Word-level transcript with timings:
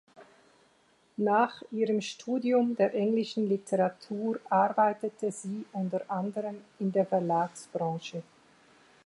Nach 1.17 1.61
ihrem 1.69 2.01
Studium 2.01 2.75
der 2.75 2.95
englischen 2.95 3.47
Literatur 3.47 4.39
arbeitete 4.49 5.31
sie 5.31 5.63
unter 5.73 6.01
anderem 6.09 6.57
in 6.79 6.91
der 6.91 7.05
Verlagsbranche. 7.05 8.23